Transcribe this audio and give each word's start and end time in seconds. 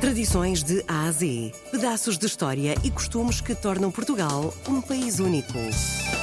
Tradições 0.00 0.62
de 0.62 0.84
A 0.86 1.06
a 1.06 1.10
Z. 1.10 1.52
Pedaços 1.72 2.16
de 2.16 2.24
história 2.24 2.76
e 2.84 2.90
costumes 2.90 3.40
que 3.40 3.52
tornam 3.52 3.90
Portugal 3.90 4.54
um 4.68 4.80
país 4.80 5.18
único. 5.18 5.58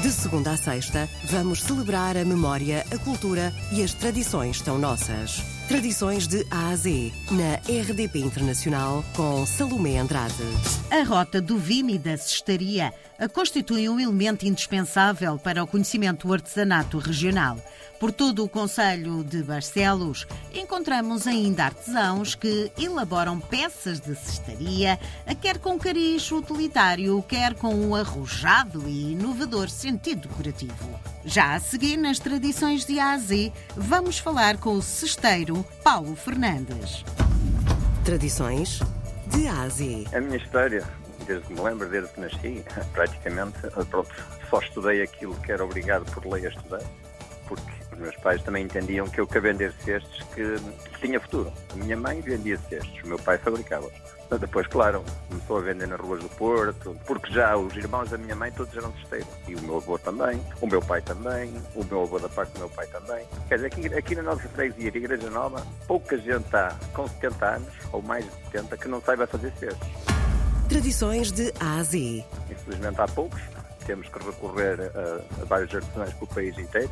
De 0.00 0.12
segunda 0.12 0.52
a 0.52 0.56
sexta, 0.56 1.08
vamos 1.24 1.62
celebrar 1.62 2.16
a 2.16 2.24
memória, 2.24 2.84
a 2.92 2.98
cultura 2.98 3.52
e 3.72 3.82
as 3.82 3.92
tradições 3.92 4.60
tão 4.60 4.78
nossas. 4.78 5.42
Tradições 5.66 6.28
de 6.28 6.46
A 6.48 6.68
a 6.68 6.76
Z, 6.76 7.12
na 7.32 7.56
RDP 7.56 8.20
Internacional, 8.20 9.04
com 9.16 9.44
Salomé 9.44 9.98
Andrade. 9.98 10.44
A 10.88 11.02
rota 11.02 11.40
do 11.40 11.58
vinho 11.58 11.90
e 11.90 11.98
da 11.98 12.16
cestaria 12.16 12.94
constitui 13.32 13.88
um 13.88 13.98
elemento 13.98 14.46
indispensável 14.46 15.40
para 15.40 15.64
o 15.64 15.66
conhecimento 15.66 16.28
do 16.28 16.32
artesanato 16.32 16.98
regional. 16.98 17.58
Por 17.98 18.12
todo 18.12 18.44
o 18.44 18.48
Conselho 18.48 19.24
de 19.24 19.42
Barcelos, 19.42 20.26
encontramos 20.52 21.26
ainda 21.26 21.64
artesãos 21.64 22.34
que 22.34 22.70
elaboram 22.78 23.40
peças 23.40 24.00
de 24.00 24.14
cestaria, 24.14 24.98
quer 25.40 25.58
com 25.58 25.78
cariz 25.78 26.30
utilitário, 26.30 27.22
quer 27.26 27.54
com 27.54 27.74
um 27.74 27.94
arrojado 27.94 28.86
e 28.86 29.12
inovador 29.12 29.70
sentido 29.70 30.28
decorativo. 30.28 31.00
Já 31.24 31.54
a 31.54 31.60
seguir, 31.60 31.96
nas 31.96 32.18
tradições 32.18 32.84
de 32.84 33.00
A 33.00 33.12
a 33.12 33.18
Z, 33.18 33.50
vamos 33.74 34.18
falar 34.18 34.58
com 34.58 34.74
o 34.74 34.82
cesteiro 34.82 35.64
Paulo 35.82 36.14
Fernandes. 36.14 37.02
Tradições 38.04 38.80
de 39.28 39.48
A 39.48 39.62
a 39.62 39.68
Z. 39.70 40.04
A 40.12 40.20
minha 40.20 40.36
história, 40.36 40.84
desde 41.26 41.46
que 41.46 41.54
me 41.54 41.60
lembro, 41.60 41.88
desde 41.88 42.12
que 42.12 42.20
nasci, 42.20 42.64
praticamente, 42.92 43.58
pronto, 43.90 44.10
só 44.50 44.60
estudei 44.60 45.02
aquilo 45.02 45.34
que 45.36 45.50
era 45.50 45.64
obrigado 45.64 46.04
por 46.12 46.26
lei 46.26 46.46
a 46.46 46.50
estudar, 46.50 46.82
porque 47.48 47.72
os 47.92 47.98
meus 47.98 48.16
pais 48.16 48.42
também 48.42 48.64
entendiam 48.64 49.06
que 49.08 49.20
eu 49.20 49.26
que 49.26 49.40
vender 49.40 49.72
cestos 49.84 50.22
que 50.34 50.56
tinha 51.00 51.20
futuro. 51.20 51.52
A 51.72 51.76
minha 51.76 51.96
mãe 51.96 52.20
vendia 52.20 52.58
cestos, 52.68 53.02
o 53.04 53.08
meu 53.08 53.18
pai 53.18 53.38
fabricava-os. 53.38 53.92
Depois, 54.40 54.66
claro, 54.66 55.04
começou 55.28 55.58
a 55.58 55.60
vender 55.60 55.86
nas 55.86 56.00
ruas 56.00 56.20
do 56.20 56.28
Porto, 56.30 56.96
porque 57.06 57.32
já 57.32 57.56
os 57.56 57.74
irmãos 57.76 58.10
da 58.10 58.18
minha 58.18 58.34
mãe 58.34 58.50
todos 58.50 58.76
eram 58.76 58.92
cesteiros. 58.94 59.28
E 59.46 59.54
o 59.54 59.62
meu 59.62 59.76
avô 59.76 59.96
também, 59.98 60.40
o 60.60 60.66
meu 60.66 60.82
pai 60.82 61.00
também, 61.00 61.54
o 61.76 61.84
meu 61.84 62.02
avô 62.02 62.18
da 62.18 62.28
parte 62.28 62.52
do 62.54 62.58
meu 62.58 62.68
pai 62.70 62.86
também. 62.88 63.24
Quer 63.48 63.54
dizer, 63.54 63.66
aqui, 63.68 63.94
aqui 63.94 64.14
na 64.16 64.22
nossa 64.22 64.48
freguesia, 64.48 64.90
a 64.92 64.96
Igreja 64.96 65.30
Nova, 65.30 65.64
pouca 65.86 66.18
gente 66.18 66.44
está 66.44 66.76
com 66.92 67.06
70 67.06 67.46
anos, 67.46 67.68
ou 67.92 68.02
mais 68.02 68.24
de 68.24 68.30
70, 68.50 68.76
que 68.76 68.88
não 68.88 69.00
saiba 69.00 69.26
fazer 69.28 69.52
cestos. 69.60 69.88
Tradições 70.68 71.30
de 71.30 71.52
A 71.60 71.78
a 71.78 71.82
Z. 71.84 72.24
Infelizmente 72.50 73.00
há 73.00 73.06
poucos, 73.06 73.40
temos 73.86 74.08
que 74.08 74.18
recorrer 74.18 74.80
a, 74.80 75.42
a 75.42 75.44
vários 75.44 75.72
artesãos 75.72 76.12
pelo 76.14 76.26
país 76.26 76.58
inteiro. 76.58 76.90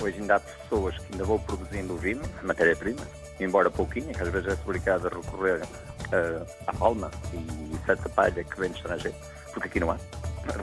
Hoje 0.00 0.20
ainda 0.20 0.36
há 0.36 0.40
pessoas 0.40 0.96
que 0.98 1.12
ainda 1.12 1.24
vão 1.24 1.38
produzindo 1.38 1.96
vinho, 1.96 2.22
a 2.40 2.46
matéria-prima, 2.46 3.00
embora 3.40 3.70
pouquinha, 3.70 4.12
que 4.12 4.22
às 4.22 4.28
vezes 4.28 4.48
é 4.48 4.58
obrigado 4.64 5.06
a 5.06 5.10
recorrer 5.10 5.60
uh, 5.62 6.46
à 6.66 6.72
palma 6.72 7.10
e 7.32 7.86
certa 7.86 8.08
palha 8.08 8.44
que 8.44 8.60
vem 8.60 8.70
do 8.70 8.76
estrangeiro, 8.76 9.16
porque 9.52 9.68
aqui 9.68 9.80
não 9.80 9.90
há. 9.90 9.96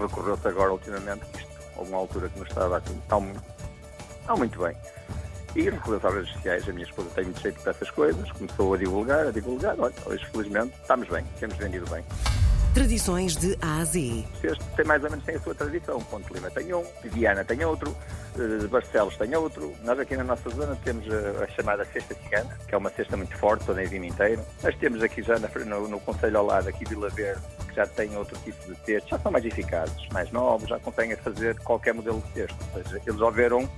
Recorreu-se 0.00 0.46
agora 0.46 0.72
ultimamente, 0.72 1.22
isto, 1.36 1.50
houve 1.76 1.90
uma 1.90 1.98
altura 1.98 2.28
que 2.28 2.38
não 2.38 2.46
estava 2.46 2.78
assim 2.78 3.00
tão, 3.08 3.32
tão 4.26 4.36
muito 4.36 4.58
bem. 4.60 4.76
E 5.56 5.70
recorreu-se 5.70 6.06
às 6.06 6.14
redes 6.14 6.32
sociais, 6.32 6.68
a 6.68 6.72
minha 6.72 6.84
esposa 6.84 7.10
tem 7.14 7.24
muito 7.24 7.40
jeito 7.40 7.62
dessas 7.64 7.90
coisas, 7.90 8.30
começou 8.32 8.74
a 8.74 8.76
divulgar, 8.76 9.26
a 9.26 9.30
divulgar, 9.30 9.78
olha, 9.78 9.94
hoje 10.06 10.24
felizmente 10.26 10.74
estamos 10.80 11.08
bem, 11.08 11.24
temos 11.38 11.56
vendido 11.56 11.88
bem. 11.90 12.04
Tradições 12.74 13.36
de 13.36 13.56
A 13.62 13.78
a 13.78 13.84
Z. 13.84 14.24
Este 14.42 14.64
tem 14.74 14.84
mais 14.84 15.04
ou 15.04 15.08
menos 15.08 15.24
tem 15.24 15.36
a 15.36 15.40
sua 15.40 15.54
tradição. 15.54 16.00
Ponte 16.00 16.32
Lima 16.32 16.50
tem 16.50 16.74
um, 16.74 16.84
Viana 17.04 17.44
tem 17.44 17.64
outro, 17.64 17.96
eh, 18.36 18.66
Barcelos 18.66 19.16
tem 19.16 19.32
outro. 19.36 19.72
Nós 19.84 19.96
aqui 20.00 20.16
na 20.16 20.24
nossa 20.24 20.50
zona 20.50 20.76
temos 20.82 21.06
a, 21.08 21.44
a 21.44 21.46
chamada 21.52 21.84
Cesta 21.84 22.16
Cigana, 22.16 22.58
que 22.66 22.74
é 22.74 22.78
uma 22.78 22.90
cesta 22.90 23.16
muito 23.16 23.38
forte, 23.38 23.64
toda 23.64 23.80
em 23.80 23.86
vinho 23.86 24.06
inteiro. 24.06 24.42
Nós 24.60 24.74
temos 24.76 25.04
aqui 25.04 25.22
já 25.22 25.36
no, 25.38 25.88
no 25.88 26.00
Conselho 26.00 26.36
ao 26.36 26.46
lado, 26.46 26.68
aqui 26.68 26.84
Vila 26.84 27.08
Verde, 27.10 27.40
que 27.68 27.76
já 27.76 27.86
tem 27.86 28.16
outro 28.16 28.36
tipo 28.38 28.66
de 28.66 28.74
texto, 28.80 29.08
já 29.08 29.20
são 29.20 29.30
mais 29.30 29.44
eficazes, 29.44 30.08
mais 30.12 30.32
novos, 30.32 30.68
já 30.68 30.80
conseguem 30.80 31.16
fazer 31.16 31.56
qualquer 31.60 31.94
modelo 31.94 32.20
de 32.26 32.32
texto. 32.32 32.56
Ou 32.74 32.82
seja, 32.82 33.00
eles 33.06 33.20
ao 33.22 33.30
ver 33.30 33.52
um, 33.52 33.68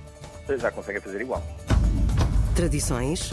já 0.57 0.71
conseguem 0.71 1.01
fazer 1.01 1.21
igual. 1.21 1.43
Tradições 2.55 3.31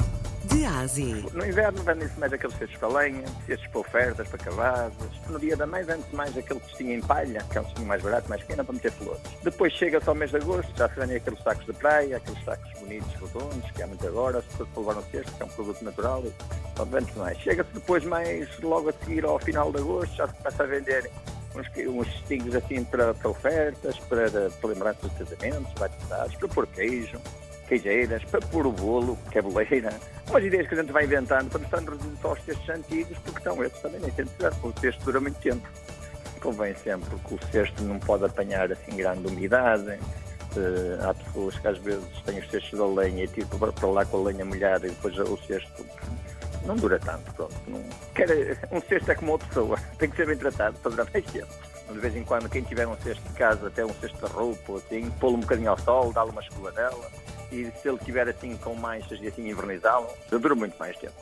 de. 0.55 1.37
No 1.37 1.45
inverno 1.45 1.83
vendem-se 1.83 2.19
mais 2.19 2.33
aqueles 2.33 2.57
cestos 2.57 2.79
para 2.79 2.89
lenha, 2.89 3.25
cestos 3.47 3.67
para 3.69 3.81
ofertas, 3.81 4.29
para 4.29 4.39
cavadas. 4.39 5.11
No 5.29 5.39
dia 5.39 5.57
da 5.57 5.67
mãe 5.67 5.83
vende-se 5.83 6.15
mais 6.15 6.37
aquele 6.37 6.61
cestinho 6.61 6.93
em 6.93 7.01
palha, 7.01 7.45
que 7.51 7.59
é 7.59 7.61
um 7.61 7.65
cestinho 7.65 7.89
mais 7.89 8.03
barato, 8.03 8.29
mais 8.29 8.41
pequeno, 8.43 8.65
para 8.65 8.75
meter 8.75 8.93
flores. 8.93 9.23
Depois 9.43 9.73
chega-se 9.73 10.09
ao 10.09 10.15
mês 10.15 10.31
de 10.31 10.37
agosto, 10.37 10.73
já 10.77 10.89
se 10.89 10.95
vendem 11.01 11.17
aqueles 11.17 11.43
sacos 11.43 11.67
de 11.67 11.73
praia, 11.73 12.17
aqueles 12.17 12.45
sacos 12.45 12.81
bonitos, 12.81 13.13
redondos, 13.15 13.71
que 13.73 13.83
há 13.83 13.87
muito 13.87 14.07
agora, 14.07 14.43
se 14.43 14.57
for 14.57 14.67
para 14.69 14.81
levar 14.81 14.97
um 14.99 15.11
cesto, 15.11 15.33
que 15.33 15.43
é 15.43 15.47
um 15.47 15.49
produto 15.49 15.85
natural, 15.85 16.25
então 16.73 16.87
vende-se 16.87 17.19
mais. 17.19 17.39
Chega-se 17.39 17.71
depois 17.73 18.05
mais, 18.05 18.61
logo 18.61 18.89
a 18.91 18.93
seguir 18.93 19.25
ao 19.25 19.39
final 19.39 19.73
de 19.73 19.79
agosto, 19.79 20.15
já 20.15 20.29
se 20.29 20.35
começa 20.35 20.63
a 20.63 20.67
vender 20.67 21.11
uns, 21.57 21.67
uns 21.89 22.13
cestinhos 22.13 22.55
assim 22.55 22.85
para, 22.85 23.13
para 23.15 23.29
ofertas, 23.29 23.99
para, 24.01 24.31
para 24.31 24.69
lembranças 24.69 25.11
de 25.11 25.25
casamentos, 25.25 25.73
batizados, 25.75 26.37
para 26.37 26.49
pôr 26.49 26.67
queijo 26.69 27.21
queijeiras, 27.79 28.25
para 28.25 28.41
pôr 28.41 28.67
o 28.67 28.73
bolo, 28.73 29.19
que 29.31 29.39
é 29.39 29.43
umas 29.43 30.45
ideias 30.45 30.69
que 30.69 30.75
a 30.75 30.79
gente 30.79 30.93
vai 30.93 31.05
inventando 31.05 31.51
para 31.51 31.59
mostrar 31.59 31.81
resultados 31.81 32.25
aos 32.25 32.41
textos 32.41 32.69
antigos, 32.69 33.19
porque 33.19 33.39
estão 33.39 33.65
esses 33.65 33.81
também 33.81 34.01
nem 34.01 34.11
sempre 34.13 34.33
tiver, 34.37 34.53
o 34.63 34.73
texto 34.73 35.05
dura 35.05 35.21
muito 35.21 35.39
tempo. 35.41 35.69
Convém 36.41 36.75
sempre 36.75 37.11
que 37.27 37.35
o 37.35 37.39
cesto 37.51 37.83
não 37.83 37.99
pode 37.99 38.25
apanhar 38.25 38.71
assim 38.71 38.97
grande 38.97 39.27
umidade. 39.27 39.99
Uh, 40.57 41.09
há 41.09 41.15
pessoas 41.15 41.59
que 41.59 41.67
às 41.67 41.79
vezes 41.79 42.05
têm 42.25 42.39
os 42.39 42.49
cestos 42.49 42.79
da 42.79 42.87
lenha 42.87 43.25
e 43.25 43.29
tipo 43.29 43.59
para 43.59 43.89
lá 43.89 44.05
com 44.05 44.19
a 44.19 44.31
lenha 44.31 44.45
molhada 44.45 44.87
e 44.87 44.91
depois 44.91 45.19
o 45.19 45.37
cesto 45.39 45.85
não 46.65 46.77
dura 46.77 46.99
tanto. 47.01 47.33
Pronto. 47.33 47.55
Não... 47.67 47.83
Quer, 48.15 48.29
um 48.71 48.81
cesto 48.81 49.11
é 49.11 49.15
como 49.15 49.33
outra 49.33 49.49
pessoa, 49.49 49.79
tem 49.99 50.09
que 50.09 50.17
ser 50.17 50.27
bem 50.27 50.37
tratado 50.37 50.79
para 50.79 50.91
durar 50.91 51.09
mais 51.13 51.25
tempo. 51.25 51.53
De 51.91 51.99
vez 51.99 52.17
em 52.17 52.25
quando, 52.25 52.49
quem 52.49 52.63
tiver 52.63 52.87
um 52.87 52.97
cesto 52.99 53.23
de 53.29 53.35
casa, 53.35 53.67
até 53.67 53.85
um 53.85 53.95
cesto 53.95 54.27
de 54.27 54.33
roupa, 54.33 54.77
assim, 54.77 55.11
pô-lo 55.19 55.37
um 55.37 55.41
bocadinho 55.41 55.71
ao 55.71 55.79
sol, 55.79 56.13
dá-lhe 56.13 56.31
uma 56.31 56.41
escoadela 56.41 57.11
e 57.51 57.71
se 57.81 57.89
ele 57.89 57.99
tiver 57.99 58.29
assim 58.29 58.57
com 58.57 58.75
manchas 58.75 59.19
e 59.21 59.29
assim 59.29 59.49
invernizá-lo, 59.49 60.09
dura 60.31 60.55
muito 60.55 60.77
mais 60.79 60.97
tempo. 60.97 61.15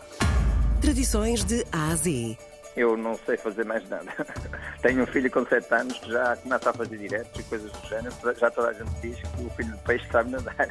Tradições 0.80 1.44
de 1.44 1.64
A 1.70 1.90
a 1.90 1.96
Z. 1.96 2.36
Eu 2.76 2.96
não 2.96 3.18
sei 3.26 3.36
fazer 3.36 3.64
mais 3.64 3.86
nada. 3.88 4.10
Tenho 4.80 5.02
um 5.02 5.06
filho 5.06 5.30
com 5.30 5.44
7 5.44 5.74
anos 5.74 5.98
que 5.98 6.10
já 6.10 6.36
começa 6.36 6.70
a 6.70 6.72
fazer 6.72 6.96
diretos 6.96 7.40
e 7.40 7.42
coisas 7.44 7.70
do 7.70 7.88
género. 7.88 8.14
Já 8.38 8.50
toda 8.50 8.68
a 8.68 8.72
gente 8.72 8.90
diz 9.02 9.16
que 9.16 9.42
o 9.44 9.50
filho 9.50 9.72
de 9.72 9.78
peixe 9.82 10.06
sabe 10.10 10.30
nadar. 10.30 10.68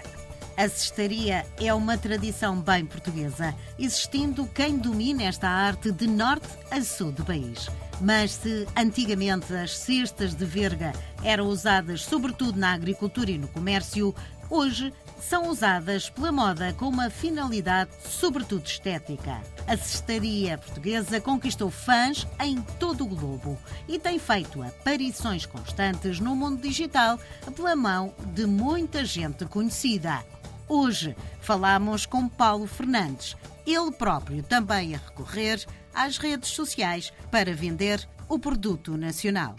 A 0.57 0.67
cestaria 0.67 1.45
é 1.59 1.73
uma 1.73 1.97
tradição 1.97 2.59
bem 2.59 2.85
portuguesa, 2.85 3.55
existindo 3.79 4.45
quem 4.47 4.77
domina 4.77 5.23
esta 5.23 5.47
arte 5.47 5.91
de 5.91 6.07
norte 6.07 6.47
a 6.69 6.81
sul 6.81 7.11
do 7.11 7.23
país. 7.23 7.69
Mas 8.01 8.31
se 8.31 8.67
antigamente 8.75 9.53
as 9.53 9.77
cestas 9.77 10.33
de 10.33 10.43
verga 10.43 10.91
eram 11.23 11.45
usadas 11.45 12.03
sobretudo 12.03 12.57
na 12.59 12.73
agricultura 12.73 13.29
e 13.29 13.37
no 13.37 13.47
comércio, 13.47 14.15
hoje 14.49 14.91
são 15.21 15.47
usadas 15.47 16.09
pela 16.09 16.31
moda 16.31 16.73
com 16.73 16.89
uma 16.89 17.11
finalidade 17.11 17.91
sobretudo 18.03 18.65
estética. 18.65 19.39
A 19.67 19.77
cestaria 19.77 20.57
portuguesa 20.57 21.21
conquistou 21.21 21.69
fãs 21.69 22.27
em 22.39 22.59
todo 22.79 23.03
o 23.03 23.07
globo 23.07 23.55
e 23.87 23.99
tem 23.99 24.17
feito 24.17 24.63
aparições 24.63 25.45
constantes 25.45 26.19
no 26.19 26.35
mundo 26.35 26.59
digital 26.59 27.19
pela 27.55 27.75
mão 27.75 28.15
de 28.33 28.47
muita 28.47 29.05
gente 29.05 29.45
conhecida. 29.45 30.25
Hoje 30.73 31.17
falamos 31.41 32.05
com 32.05 32.29
Paulo 32.29 32.65
Fernandes, 32.65 33.35
ele 33.67 33.91
próprio 33.91 34.41
também 34.41 34.95
a 34.95 34.99
recorrer 34.99 35.65
às 35.93 36.17
redes 36.17 36.51
sociais 36.51 37.11
para 37.29 37.53
vender 37.53 38.07
o 38.29 38.39
produto 38.39 38.95
nacional. 38.95 39.57